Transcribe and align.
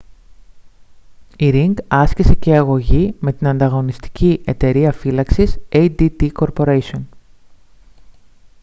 η 1.37 1.49
ρινγκ 1.49 1.75
άσκησε 1.87 2.35
και 2.35 2.55
αγωγή 2.57 3.15
με 3.19 3.33
την 3.33 3.47
ανταγωνιστική 3.47 4.41
εταιρεία 4.45 4.91
φύλαξης 4.91 5.59
adt 5.69 6.29
corporation 6.39 7.01